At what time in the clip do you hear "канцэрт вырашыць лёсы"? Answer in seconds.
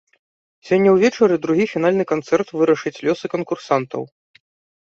2.13-3.25